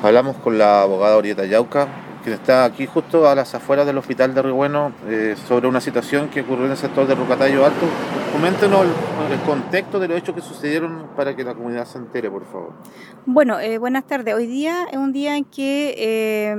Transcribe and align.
Hablamos 0.00 0.36
con 0.36 0.58
la 0.58 0.82
abogada 0.82 1.16
Orieta 1.16 1.44
Yauca, 1.44 1.88
quien 2.22 2.34
está 2.34 2.64
aquí 2.64 2.86
justo 2.86 3.28
a 3.28 3.34
las 3.34 3.56
afueras 3.56 3.84
del 3.84 3.98
hospital 3.98 4.32
de 4.32 4.42
Río 4.42 4.54
Bueno, 4.54 4.92
eh, 5.08 5.34
sobre 5.48 5.66
una 5.66 5.80
situación 5.80 6.28
que 6.28 6.42
ocurrió 6.42 6.66
en 6.66 6.70
el 6.70 6.76
sector 6.76 7.04
de 7.08 7.16
Rucatayo 7.16 7.66
Alto. 7.66 7.84
Coméntenos 8.32 8.86
el, 9.32 9.40
contexto 9.40 9.98
de 9.98 10.06
los 10.06 10.18
hechos 10.18 10.36
que 10.36 10.40
sucedieron 10.40 11.08
para 11.16 11.34
que 11.34 11.42
la 11.42 11.54
comunidad 11.54 11.84
se 11.84 11.98
entere, 11.98 12.30
por 12.30 12.44
favor. 12.44 12.74
Bueno, 13.26 13.58
eh, 13.58 13.78
buenas 13.78 14.06
tardes. 14.06 14.34
Hoy 14.34 14.46
día 14.46 14.86
es 14.88 14.98
un 14.98 15.12
día 15.12 15.36
en 15.36 15.44
que 15.44 15.94
eh, 15.98 16.56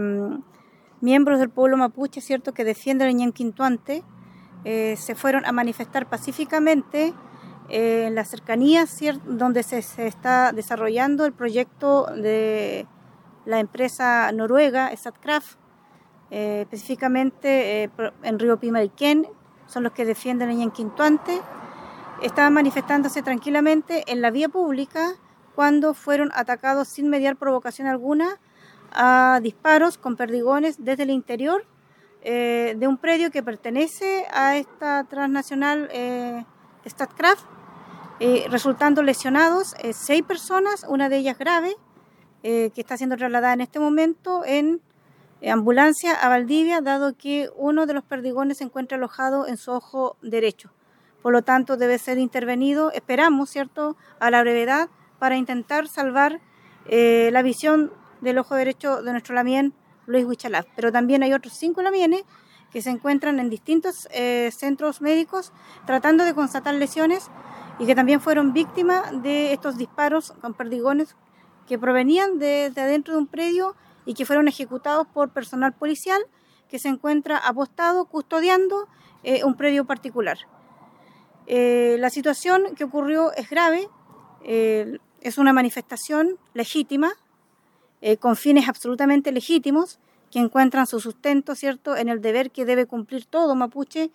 miembros 1.00 1.40
del 1.40 1.50
pueblo 1.50 1.78
mapuche, 1.78 2.20
cierto, 2.20 2.54
que 2.54 2.66
defienden 2.66 3.08
el 3.08 3.16
Ñenquintuante, 3.16 4.04
se 4.66 5.16
fueron 5.16 5.46
a 5.46 5.54
manifestar 5.54 6.10
pacíficamente 6.10 7.14
en 7.70 8.14
las 8.16 8.28
cercanías 8.28 9.00
donde 9.26 9.64
se, 9.64 9.82
se 9.82 10.06
está 10.06 10.52
desarrollando 10.52 11.26
el 11.26 11.32
proyecto 11.32 12.08
de 12.08 12.86
la 13.46 13.60
empresa 13.60 14.32
noruega 14.32 14.96
Statkraft, 14.96 15.58
eh, 16.32 16.62
específicamente 16.62 17.84
eh, 17.84 17.90
en 18.24 18.40
Río 18.40 18.60
Pimarquén, 18.60 19.28
son 19.66 19.84
los 19.84 19.94
que 19.94 20.06
defienden 20.06 20.50
en 20.50 20.72
Quintuante, 20.72 21.40
estaban 22.22 22.54
manifestándose 22.54 23.22
tranquilamente 23.22 24.04
en 24.12 24.22
la 24.22 24.32
vía 24.32 24.50
pública 24.50 25.14
cuando 25.56 25.94
fueron 25.94 26.32
atacados 26.34 26.88
sin 26.88 27.10
mediar 27.10 27.36
provocación 27.36 27.88
alguna 27.88 28.40
a 28.92 29.40
disparos 29.42 29.98
con 29.98 30.16
perdigones 30.16 30.84
desde 30.84 31.04
el 31.04 31.12
interior 31.12 31.66
eh, 32.22 32.76
de 32.78 32.88
un 32.88 32.98
predio 32.98 33.32
que 33.32 33.44
pertenece 33.44 34.26
a 34.34 34.58
esta 34.58 35.04
transnacional 35.06 35.90
Statkraft, 36.86 37.46
resultando 38.50 39.02
lesionados 39.04 39.76
seis 39.94 40.24
personas, 40.24 40.86
una 40.90 41.08
de 41.08 41.18
ellas 41.18 41.38
grave, 41.38 41.76
eh, 42.44 42.72
que 42.74 42.82
está 42.82 42.98
siendo 42.98 43.18
trasladada 43.18 43.54
en 43.54 43.62
este 43.62 43.80
momento 43.80 44.44
en 44.46 44.82
ambulancia 45.48 46.14
a 46.14 46.28
Valdivia, 46.30 46.82
dado 46.82 47.16
que 47.16 47.50
uno 47.56 47.86
de 47.86 47.94
los 47.94 48.04
perdigones 48.04 48.58
se 48.58 48.66
encuentra 48.66 48.98
alojado 48.98 49.48
en 49.48 49.58
su 49.58 49.72
ojo 49.72 50.18
derecho. 50.22 50.72
Por 51.22 51.34
lo 51.34 51.42
tanto, 51.42 51.78
debe 51.78 51.98
ser 51.98 52.18
intervenido, 52.18 52.92
esperamos, 52.92 53.50
¿cierto?, 53.50 53.98
a 54.20 54.32
la 54.32 54.42
brevedad 54.42 54.90
para 55.18 55.36
intentar 55.36 55.88
salvar 55.88 56.40
eh, 56.88 57.30
la 57.32 57.42
visión 57.42 57.92
del 58.22 58.38
ojo 58.38 58.56
derecho 58.56 59.02
de 59.02 59.12
nuestro 59.12 59.36
lamien 59.36 59.74
Luis 60.06 60.26
Huichalaf. 60.26 60.66
Pero 60.76 60.92
también 60.92 61.24
hay 61.24 61.34
otros 61.34 61.54
cinco 61.54 61.82
lamienes 61.82 62.24
que 62.72 62.82
se 62.82 62.90
encuentran 62.90 63.40
en 63.40 63.50
distintos 63.50 64.08
eh, 64.12 64.52
centros 64.56 65.02
médicos 65.02 65.52
tratando 65.86 66.24
de 66.24 66.34
constatar 66.34 66.74
lesiones 66.76 67.30
y 67.80 67.86
que 67.86 67.96
también 67.96 68.22
fueron 68.22 68.54
víctimas 68.54 69.22
de 69.24 69.54
estos 69.54 69.78
disparos 69.78 70.34
con 70.42 70.54
perdigones 70.54 71.16
que 71.70 71.78
provenían 71.78 72.40
de, 72.40 72.74
adentro 72.76 73.14
de 73.14 73.20
un 73.20 73.28
predio 73.28 73.76
y 74.04 74.16
que 74.16 74.26
fueron 74.26 74.48
ejecutados 74.48 75.06
por 75.08 75.30
personal 75.30 75.72
policial 75.72 76.20
que 76.68 76.80
se 76.80 76.88
encuentra 76.88 77.38
apostado 77.38 78.06
custodiando 78.06 78.88
eh, 79.24 79.44
un 79.44 79.54
predio 79.54 79.86
particular. 79.86 80.40
Eh, 81.46 81.98
la 82.00 82.10
situación 82.10 82.76
que 82.76 82.86
ocurrió 82.86 83.32
es 83.34 83.52
grave, 83.52 83.88
eh, 84.44 84.98
es 85.22 85.38
una 85.38 85.54
manifestación 85.54 86.38
legítima, 86.54 87.12
con 88.22 88.38
fines 88.38 88.70
absolutamente 88.70 89.34
legítimos, 89.34 90.00
que 90.32 90.40
encuentran 90.40 90.88
su 90.88 91.02
sustento, 91.02 91.54
¿cierto?, 91.54 91.98
en 91.98 92.08
el 92.08 92.22
deber 92.22 92.50
que 92.50 92.64
debe 92.64 92.86
cumplir 92.86 93.26
todo 93.26 93.56
mapuche 93.56 94.10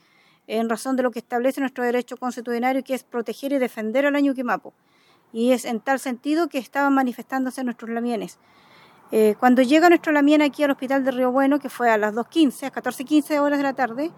en 0.47 0.71
razón 0.71 0.97
de 0.97 1.03
lo 1.03 1.11
que 1.11 1.19
establece 1.19 1.61
nuestro 1.61 1.85
derecho 1.85 2.17
constitucional, 2.17 2.83
que 2.83 2.95
es 2.95 3.05
proteger 3.05 3.53
y 3.53 3.59
defender 3.59 4.07
al 4.07 4.17
año 4.17 4.33
Quimapo 4.33 4.73
y 5.35 5.51
es 5.51 5.65
en 5.65 5.81
tal 5.81 5.99
sentido 5.99 6.49
que 6.49 6.59
estaban 6.59 6.95
manifestándose 6.95 7.65
nuestros 7.65 7.91
lamienes. 7.91 8.39
Eh, 9.11 9.35
cuando 9.39 9.63
llega 9.63 9.89
nuestro 9.89 10.13
lamien 10.13 10.41
aquí 10.41 10.63
al 10.63 10.71
hospital 10.71 11.05
de 11.05 11.11
Río 11.11 11.33
Bueno, 11.33 11.59
que 11.59 11.69
fue 11.69 11.91
a 11.91 11.99
las 11.99 12.15
2.15, 12.15 12.69
a 12.69 12.73
14.15 12.73 13.41
horas 13.41 13.59
de 13.59 13.63
la 13.65 13.75
tarde, 13.75 14.13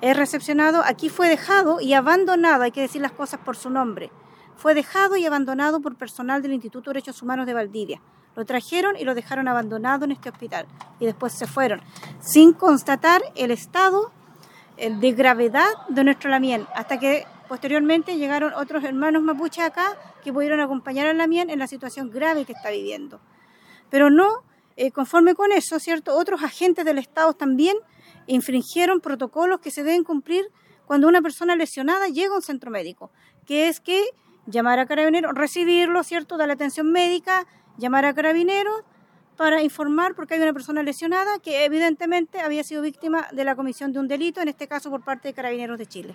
es 0.00 0.16
recepcionado, 0.16 0.82
aquí 0.84 1.08
fue 1.08 1.28
dejado 1.28 1.80
y 1.80 1.94
abandonado, 1.94 2.64
hay 2.64 2.72
que 2.72 2.80
decir 2.80 3.00
las 3.00 3.12
cosas 3.12 3.40
por 3.40 3.56
su 3.56 3.70
nombre, 3.70 4.10
fue 4.56 4.74
dejado 4.74 5.16
y 5.16 5.24
abandonado 5.24 5.80
por 5.80 5.96
personal 5.96 6.42
del 6.42 6.52
Instituto 6.52 6.90
de 6.90 6.94
Derechos 6.94 7.22
Humanos 7.22 7.46
de 7.46 7.54
Valdivia. 7.54 8.02
Lo 8.34 8.44
trajeron 8.44 8.96
y 8.96 9.04
lo 9.04 9.14
dejaron 9.14 9.46
abandonado 9.46 10.04
en 10.04 10.12
este 10.12 10.28
hospital 10.28 10.66
y 10.98 11.06
después 11.06 11.32
se 11.32 11.46
fueron, 11.46 11.80
sin 12.20 12.52
constatar 12.52 13.22
el 13.36 13.52
estado 13.52 14.10
eh, 14.76 14.92
de 14.92 15.12
gravedad 15.12 15.68
de 15.88 16.02
nuestro 16.02 16.30
lamien, 16.30 16.66
hasta 16.74 16.98
que 16.98 17.26
posteriormente 17.48 18.16
llegaron 18.16 18.52
otros 18.54 18.84
hermanos 18.84 19.22
mapuche 19.22 19.62
acá 19.62 19.96
que 20.28 20.32
pudieron 20.34 20.60
acompañar 20.60 21.06
a 21.06 21.14
Lamien 21.14 21.48
en 21.48 21.58
la 21.58 21.66
situación 21.66 22.10
grave 22.10 22.44
que 22.44 22.52
está 22.52 22.68
viviendo. 22.68 23.18
Pero 23.88 24.10
no, 24.10 24.44
eh, 24.76 24.90
conforme 24.90 25.34
con 25.34 25.52
eso, 25.52 25.78
¿cierto? 25.78 26.14
Otros 26.18 26.42
agentes 26.42 26.84
del 26.84 26.98
Estado 26.98 27.32
también 27.32 27.78
infringieron 28.26 29.00
protocolos 29.00 29.60
que 29.60 29.70
se 29.70 29.82
deben 29.82 30.04
cumplir 30.04 30.44
cuando 30.84 31.08
una 31.08 31.22
persona 31.22 31.56
lesionada 31.56 32.08
llega 32.08 32.34
a 32.34 32.36
un 32.36 32.42
centro 32.42 32.70
médico, 32.70 33.10
que 33.46 33.68
es 33.68 33.80
que 33.80 34.04
llamar 34.44 34.78
a 34.78 34.84
carabineros, 34.84 35.32
recibirlo, 35.34 36.02
¿cierto?, 36.04 36.36
dar 36.36 36.48
la 36.48 36.54
atención 36.54 36.92
médica, 36.92 37.46
llamar 37.78 38.04
a 38.04 38.12
carabineros 38.12 38.82
para 39.38 39.62
informar 39.62 40.14
porque 40.14 40.34
hay 40.34 40.42
una 40.42 40.52
persona 40.52 40.82
lesionada 40.82 41.38
que 41.38 41.64
evidentemente 41.64 42.40
había 42.40 42.64
sido 42.64 42.82
víctima 42.82 43.28
de 43.32 43.44
la 43.44 43.56
comisión 43.56 43.94
de 43.94 44.00
un 44.00 44.08
delito, 44.08 44.42
en 44.42 44.48
este 44.48 44.68
caso 44.68 44.90
por 44.90 45.02
parte 45.02 45.28
de 45.28 45.32
Carabineros 45.32 45.78
de 45.78 45.86
Chile. 45.86 46.14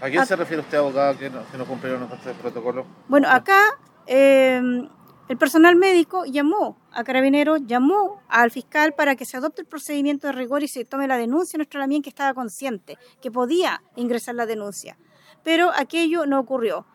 ¿A 0.00 0.10
quién 0.10 0.26
se 0.26 0.36
refiere 0.36 0.62
usted, 0.62 0.78
abogada, 0.78 1.16
que 1.16 1.30
no, 1.30 1.40
que 1.50 1.56
no 1.56 1.66
cumplieron 1.66 2.08
este 2.12 2.32
protocolo? 2.34 2.84
Bueno, 3.08 3.28
acá 3.28 3.78
em, 4.06 4.88
el 5.28 5.38
personal 5.38 5.76
médico 5.76 6.24
llamó 6.26 6.76
a 6.92 7.04
Carabineros, 7.04 7.60
llamó 7.64 8.20
al 8.28 8.50
fiscal 8.50 8.92
para 8.92 9.16
que 9.16 9.24
se 9.24 9.36
adopte 9.36 9.62
el 9.62 9.66
procedimiento 9.66 10.26
de 10.26 10.34
rigor 10.34 10.62
y 10.62 10.68
se 10.68 10.84
tome 10.84 11.08
la 11.08 11.16
denuncia. 11.16 11.56
Nuestro 11.56 11.80
también 11.80 12.02
que 12.02 12.10
estaba 12.10 12.34
consciente 12.34 12.98
que 13.22 13.30
podía 13.30 13.82
ingresar 13.96 14.34
la 14.34 14.46
denuncia, 14.46 14.98
pero 15.42 15.70
aquello 15.74 16.26
no 16.26 16.40
ocurrió. 16.40 16.86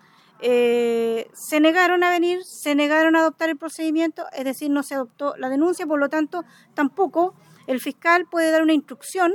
Eh, 0.42 1.28
se 1.34 1.60
negaron 1.60 2.04
a 2.04 2.12
venir, 2.12 2.44
se 2.46 2.76
negaron 2.76 3.16
a 3.16 3.20
adoptar 3.20 3.50
el 3.50 3.58
procedimiento, 3.58 4.26
es 4.32 4.46
decir, 4.46 4.70
no 4.70 4.84
se 4.84 4.96
adoptó 4.96 5.36
la 5.38 5.50
denuncia, 5.50 5.86
por 5.86 6.00
lo 6.00 6.08
tanto, 6.08 6.46
tampoco 6.76 7.34
el 7.68 7.82
fiscal 7.82 8.26
puede 8.30 8.52
dar 8.52 8.62
una 8.62 8.74
instrucción 8.74 9.34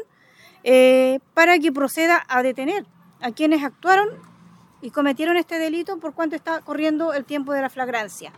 eh, 0.62 1.18
para 1.34 1.58
que 1.58 1.72
proceda 1.72 2.24
a 2.28 2.42
detener 2.42 2.86
a 3.20 3.32
quienes 3.32 3.62
actuaron 3.62 4.08
y 4.80 4.90
cometieron 4.90 5.36
este 5.36 5.58
delito 5.58 5.98
por 5.98 6.14
cuanto 6.14 6.36
está 6.36 6.60
corriendo 6.60 7.12
el 7.14 7.24
tiempo 7.24 7.52
de 7.52 7.62
la 7.62 7.70
flagrancia. 7.70 8.32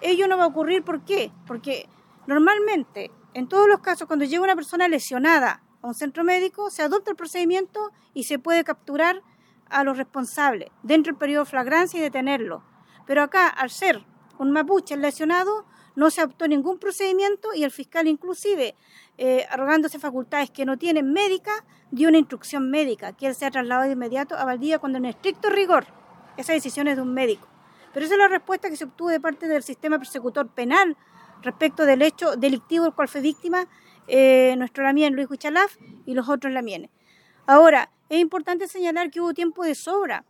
Ello 0.00 0.26
no 0.26 0.36
va 0.36 0.44
a 0.44 0.48
ocurrir, 0.48 0.82
¿por 0.82 1.02
qué? 1.02 1.30
Porque 1.46 1.88
normalmente, 2.26 3.10
en 3.32 3.48
todos 3.48 3.68
los 3.68 3.80
casos, 3.80 4.06
cuando 4.06 4.24
llega 4.24 4.42
una 4.42 4.56
persona 4.56 4.88
lesionada 4.88 5.62
a 5.82 5.86
un 5.86 5.94
centro 5.94 6.24
médico, 6.24 6.70
se 6.70 6.82
adopta 6.82 7.10
el 7.10 7.16
procedimiento 7.16 7.92
y 8.12 8.24
se 8.24 8.38
puede 8.38 8.64
capturar 8.64 9.22
a 9.70 9.84
los 9.84 9.96
responsables 9.96 10.70
dentro 10.82 11.12
del 11.12 11.18
periodo 11.18 11.44
de 11.44 11.50
flagrancia 11.50 11.98
y 11.98 12.02
detenerlo. 12.02 12.62
Pero 13.06 13.22
acá, 13.22 13.48
al 13.48 13.70
ser 13.70 14.04
un 14.38 14.50
mapuche 14.50 14.96
lesionado, 14.96 15.64
no 15.96 16.10
se 16.10 16.20
adoptó 16.20 16.48
ningún 16.48 16.78
procedimiento 16.78 17.54
y 17.54 17.64
el 17.64 17.70
fiscal 17.70 18.08
inclusive 18.08 18.74
eh, 19.16 19.46
arrogándose 19.50 19.98
facultades 19.98 20.50
que 20.50 20.64
no 20.64 20.76
tienen 20.76 21.12
médica, 21.12 21.52
dio 21.90 22.08
una 22.08 22.18
instrucción 22.18 22.70
médica, 22.70 23.12
que 23.12 23.28
él 23.28 23.34
sea 23.34 23.50
trasladado 23.50 23.86
de 23.86 23.92
inmediato 23.92 24.36
a 24.36 24.44
Valdivia 24.44 24.78
cuando 24.78 24.98
en 24.98 25.04
estricto 25.04 25.50
rigor 25.50 25.86
esa 26.36 26.52
decisión 26.52 26.88
es 26.88 26.96
de 26.96 27.02
un 27.02 27.14
médico. 27.14 27.46
Pero 27.92 28.06
esa 28.06 28.14
es 28.16 28.18
la 28.18 28.28
respuesta 28.28 28.68
que 28.68 28.76
se 28.76 28.84
obtuvo 28.84 29.10
de 29.10 29.20
parte 29.20 29.46
del 29.46 29.62
sistema 29.62 29.98
persecutor 29.98 30.48
penal 30.48 30.96
respecto 31.42 31.84
del 31.86 32.02
hecho 32.02 32.34
delictivo 32.36 32.84
del 32.84 32.94
cual 32.94 33.06
fue 33.06 33.20
víctima 33.20 33.68
eh, 34.08 34.54
nuestro 34.58 34.82
lamien 34.82 35.14
Luis 35.14 35.30
Huchalaf 35.30 35.76
y 36.04 36.14
los 36.14 36.28
otros 36.28 36.52
lamienes. 36.52 36.90
Ahora, 37.46 37.90
es 38.08 38.18
importante 38.18 38.66
señalar 38.66 39.10
que 39.10 39.20
hubo 39.20 39.32
tiempo 39.32 39.62
de 39.62 39.76
sobra 39.76 40.24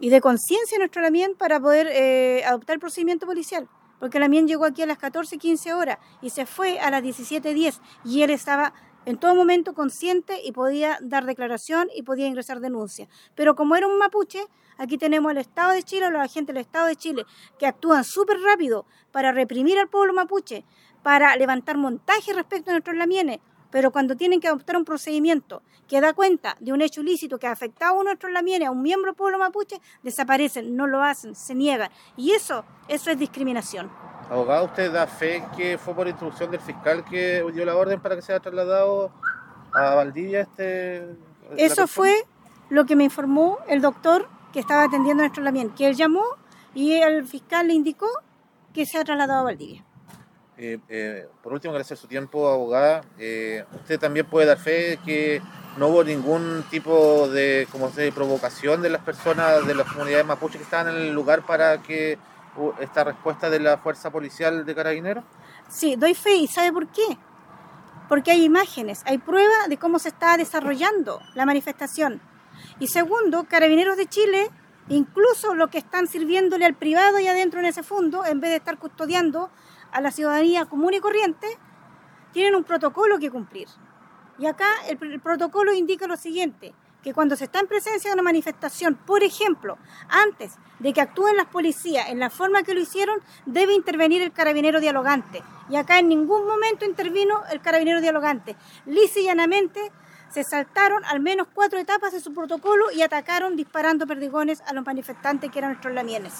y 0.00 0.10
de 0.10 0.20
conciencia 0.20 0.76
en 0.76 0.80
nuestro 0.80 1.00
lamien 1.00 1.36
para 1.36 1.60
poder 1.60 1.86
eh, 1.92 2.42
adoptar 2.44 2.74
el 2.74 2.80
procedimiento 2.80 3.26
policial 3.26 3.68
porque 4.00 4.18
la 4.18 4.28
mien 4.28 4.48
llegó 4.48 4.64
aquí 4.64 4.82
a 4.82 4.86
las 4.86 4.98
14, 4.98 5.38
15 5.38 5.74
horas 5.74 5.98
y 6.20 6.30
se 6.30 6.46
fue 6.46 6.80
a 6.80 6.90
las 6.90 7.02
17.10 7.02 7.78
y 8.04 8.22
él 8.22 8.30
estaba 8.30 8.72
en 9.06 9.16
todo 9.16 9.34
momento 9.34 9.74
consciente 9.74 10.40
y 10.44 10.52
podía 10.52 10.98
dar 11.00 11.24
declaración 11.24 11.88
y 11.94 12.02
podía 12.02 12.26
ingresar 12.26 12.60
denuncia. 12.60 13.08
Pero 13.34 13.54
como 13.54 13.76
era 13.76 13.86
un 13.86 13.98
mapuche, 13.98 14.44
aquí 14.78 14.98
tenemos 14.98 15.30
al 15.30 15.38
Estado 15.38 15.72
de 15.72 15.82
Chile, 15.82 16.10
los 16.10 16.20
agentes 16.20 16.54
del 16.54 16.62
Estado 16.62 16.86
de 16.86 16.96
Chile, 16.96 17.24
que 17.58 17.66
actúan 17.66 18.04
súper 18.04 18.38
rápido 18.40 18.86
para 19.12 19.32
reprimir 19.32 19.78
al 19.78 19.88
pueblo 19.88 20.12
mapuche, 20.12 20.64
para 21.02 21.34
levantar 21.36 21.76
montaje 21.76 22.32
respecto 22.32 22.70
a 22.70 22.74
nuestros 22.74 22.96
lamienes, 22.96 23.40
pero 23.70 23.90
cuando 23.90 24.16
tienen 24.16 24.40
que 24.40 24.48
adoptar 24.48 24.76
un 24.76 24.84
procedimiento 24.84 25.62
que 25.88 26.00
da 26.00 26.12
cuenta 26.12 26.56
de 26.60 26.72
un 26.72 26.82
hecho 26.82 27.00
ilícito 27.00 27.38
que 27.38 27.46
ha 27.46 27.52
afectado 27.52 27.92
a 27.92 27.94
uno 27.94 28.04
de 28.04 28.10
nuestros 28.10 28.32
lamienes, 28.32 28.68
a 28.68 28.70
un 28.70 28.82
miembro 28.82 29.10
del 29.10 29.16
pueblo 29.16 29.38
mapuche, 29.38 29.80
desaparecen, 30.02 30.76
no 30.76 30.86
lo 30.86 31.02
hacen, 31.02 31.34
se 31.34 31.54
niegan. 31.54 31.90
Y 32.16 32.32
eso, 32.32 32.64
eso 32.88 33.10
es 33.10 33.18
discriminación. 33.18 33.90
Abogado, 34.30 34.66
¿usted 34.66 34.92
da 34.92 35.06
fe 35.06 35.44
que 35.56 35.78
fue 35.78 35.94
por 35.94 36.06
instrucción 36.06 36.50
del 36.50 36.60
fiscal 36.60 37.04
que 37.04 37.44
dio 37.52 37.64
la 37.64 37.76
orden 37.76 38.00
para 38.00 38.16
que 38.16 38.22
sea 38.22 38.38
trasladado 38.40 39.10
a 39.72 39.94
Valdivia 39.94 40.42
este... 40.42 41.16
Eso 41.56 41.88
fue 41.88 42.24
lo 42.68 42.86
que 42.86 42.94
me 42.94 43.04
informó 43.04 43.58
el 43.66 43.80
doctor 43.80 44.28
que 44.52 44.60
estaba 44.60 44.84
atendiendo 44.84 45.22
a 45.22 45.26
nuestro 45.26 45.42
lamien, 45.42 45.70
que 45.70 45.88
él 45.88 45.96
llamó 45.96 46.24
y 46.74 46.92
el 46.92 47.26
fiscal 47.26 47.66
le 47.66 47.74
indicó 47.74 48.06
que 48.72 48.86
se 48.86 48.98
ha 48.98 49.04
trasladado 49.04 49.40
a 49.40 49.44
Valdivia. 49.44 49.84
Eh, 50.62 50.78
eh, 50.90 51.26
por 51.42 51.54
último, 51.54 51.70
agradecer 51.70 51.96
su 51.96 52.06
tiempo, 52.06 52.46
abogada. 52.46 53.00
Eh, 53.18 53.64
usted 53.76 53.98
también 53.98 54.26
puede 54.26 54.46
dar 54.46 54.58
fe 54.58 54.98
que 55.06 55.40
no 55.78 55.88
hubo 55.88 56.04
ningún 56.04 56.66
tipo 56.70 57.28
de, 57.28 57.66
como 57.72 57.90
provocación 58.14 58.82
de 58.82 58.90
las 58.90 59.00
personas 59.00 59.66
de 59.66 59.74
las 59.74 59.90
comunidades 59.90 60.26
mapuche 60.26 60.58
que 60.58 60.64
estaban 60.64 60.94
en 60.94 61.00
el 61.00 61.14
lugar 61.14 61.46
para 61.46 61.80
que 61.80 62.18
esta 62.78 63.04
respuesta 63.04 63.48
de 63.48 63.58
la 63.58 63.78
fuerza 63.78 64.10
policial 64.10 64.66
de 64.66 64.74
carabineros. 64.74 65.24
Sí, 65.70 65.96
doy 65.96 66.12
fe 66.12 66.34
y 66.34 66.46
¿sabe 66.46 66.74
por 66.74 66.88
qué? 66.88 67.16
Porque 68.10 68.30
hay 68.30 68.44
imágenes, 68.44 69.00
hay 69.06 69.16
pruebas 69.16 69.66
de 69.70 69.78
cómo 69.78 69.98
se 69.98 70.10
está 70.10 70.36
desarrollando 70.36 71.22
la 71.34 71.46
manifestación. 71.46 72.20
Y 72.78 72.88
segundo, 72.88 73.44
Carabineros 73.44 73.96
de 73.96 74.06
Chile, 74.06 74.50
incluso 74.90 75.54
lo 75.54 75.68
que 75.68 75.78
están 75.78 76.06
sirviéndole 76.06 76.66
al 76.66 76.74
privado 76.74 77.18
y 77.18 77.28
adentro 77.28 77.60
en 77.60 77.66
ese 77.66 77.82
fondo, 77.82 78.26
en 78.26 78.40
vez 78.40 78.50
de 78.50 78.56
estar 78.56 78.76
custodiando 78.76 79.50
a 79.92 80.00
la 80.00 80.10
ciudadanía 80.10 80.66
común 80.66 80.94
y 80.94 81.00
corriente, 81.00 81.46
tienen 82.32 82.54
un 82.54 82.64
protocolo 82.64 83.18
que 83.18 83.30
cumplir. 83.30 83.68
Y 84.38 84.46
acá 84.46 84.66
el, 84.88 85.20
protocolo 85.20 85.74
indica 85.74 86.06
lo 86.06 86.16
siguiente, 86.16 86.74
que 87.02 87.12
cuando 87.12 87.36
se 87.36 87.44
está 87.44 87.60
en 87.60 87.66
presencia 87.66 88.10
de 88.10 88.14
una 88.14 88.22
manifestación, 88.22 88.94
por 88.94 89.22
ejemplo, 89.22 89.78
antes 90.08 90.54
de 90.78 90.92
que 90.92 91.00
actúen 91.00 91.36
las 91.36 91.46
policías 91.46 92.08
en 92.08 92.18
la 92.18 92.30
forma 92.30 92.62
que 92.62 92.74
lo 92.74 92.80
hicieron, 92.80 93.20
debe 93.46 93.74
intervenir 93.74 94.22
el 94.22 94.32
carabinero 94.32 94.80
dialogante. 94.80 95.42
Y 95.68 95.76
acá 95.76 95.98
en 95.98 96.08
ningún 96.08 96.46
momento 96.46 96.84
intervino 96.84 97.42
el 97.50 97.60
carabinero 97.60 98.00
dialogante. 98.00 98.56
Lisa 98.86 99.20
y 99.20 99.24
llanamente 99.24 99.92
se 100.30 100.44
saltaron 100.44 101.04
al 101.04 101.20
menos 101.20 101.48
cuatro 101.52 101.78
etapas 101.78 102.12
de 102.12 102.20
su 102.20 102.32
protocolo 102.32 102.90
y 102.92 103.02
atacaron 103.02 103.56
disparando 103.56 104.06
perdigones 104.06 104.62
a 104.62 104.72
los 104.72 104.86
manifestantes 104.86 105.50
que 105.50 105.58
eran 105.58 105.72
nuestros 105.72 105.92
lamienes. 105.94 106.32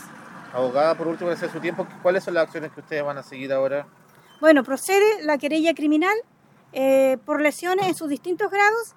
Abogada, 0.53 0.97
por 0.97 1.07
último, 1.07 1.29
gracias 1.29 1.53
su 1.53 1.61
tiempo. 1.61 1.87
¿Cuáles 2.03 2.25
son 2.25 2.35
las 2.35 2.45
acciones 2.45 2.73
que 2.73 2.81
ustedes 2.81 3.05
van 3.05 3.19
a 3.19 3.23
seguir 3.23 3.53
ahora? 3.53 3.87
Bueno, 4.41 4.65
procede 4.65 5.23
la 5.23 5.39
querella 5.39 5.75
criminal 5.75 6.17
eh, 6.73 7.19
por 7.25 7.41
lesiones 7.41 7.87
en 7.87 7.95
sus 7.95 8.09
distintos 8.09 8.51
grados. 8.51 8.95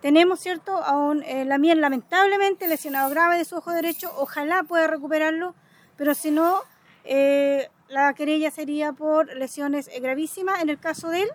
Tenemos, 0.00 0.40
¿cierto?, 0.40 0.76
a 0.82 0.96
un 0.96 1.22
eh, 1.22 1.44
lamentablemente 1.44 2.68
lesionado 2.68 3.10
grave 3.10 3.38
de 3.38 3.44
su 3.44 3.56
ojo 3.56 3.72
derecho. 3.72 4.10
Ojalá 4.16 4.62
pueda 4.64 4.86
recuperarlo, 4.86 5.54
pero 5.96 6.14
si 6.14 6.30
no, 6.30 6.62
eh, 7.04 7.68
la 7.88 8.12
querella 8.14 8.50
sería 8.50 8.92
por 8.92 9.34
lesiones 9.34 9.90
gravísimas 10.00 10.62
en 10.62 10.68
el 10.68 10.78
caso 10.78 11.10
de 11.10 11.22
él. 11.22 11.28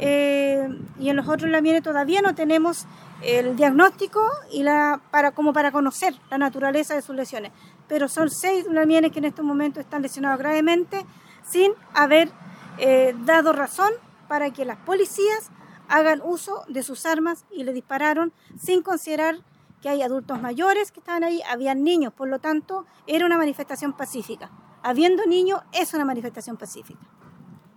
Y 0.00 1.08
en 1.08 1.16
los 1.16 1.28
otros 1.28 1.50
lamienes 1.50 1.82
todavía 1.82 2.22
no 2.22 2.34
tenemos 2.34 2.86
el 3.22 3.56
diagnóstico 3.56 4.20
y 4.52 4.62
la 4.62 5.00
para 5.10 5.32
como 5.32 5.52
para 5.52 5.72
conocer 5.72 6.14
la 6.30 6.38
naturaleza 6.38 6.94
de 6.94 7.02
sus 7.02 7.16
lesiones 7.16 7.50
pero 7.88 8.08
son 8.08 8.30
seis 8.30 8.66
lamienes 8.66 9.10
que 9.10 9.18
en 9.18 9.24
estos 9.24 9.44
momentos 9.44 9.82
están 9.82 10.02
lesionados 10.02 10.38
gravemente 10.38 11.04
sin 11.42 11.72
haber 11.94 12.30
eh, 12.78 13.14
dado 13.24 13.52
razón 13.52 13.90
para 14.28 14.50
que 14.52 14.64
las 14.64 14.76
policías 14.76 15.50
hagan 15.88 16.20
uso 16.22 16.64
de 16.68 16.82
sus 16.82 17.06
armas 17.06 17.44
y 17.50 17.64
le 17.64 17.72
dispararon 17.72 18.32
sin 18.58 18.82
considerar 18.82 19.38
que 19.80 19.88
hay 19.88 20.02
adultos 20.02 20.40
mayores 20.40 20.92
que 20.92 21.00
estaban 21.00 21.24
ahí, 21.24 21.40
habían 21.48 21.82
niños, 21.82 22.12
por 22.12 22.28
lo 22.28 22.40
tanto 22.40 22.84
era 23.06 23.24
una 23.24 23.38
manifestación 23.38 23.92
pacífica. 23.94 24.50
Habiendo 24.82 25.24
niños 25.24 25.60
es 25.72 25.94
una 25.94 26.04
manifestación 26.04 26.56
pacífica. 26.56 27.00